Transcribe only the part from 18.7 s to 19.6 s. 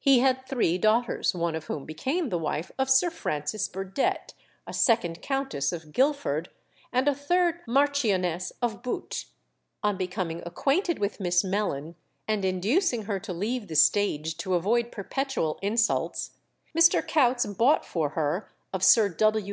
of Sir W.